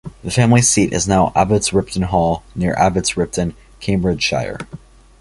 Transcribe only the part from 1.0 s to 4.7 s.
now Abbots Ripton Hall, near Abbots Ripton, Cambridgeshire.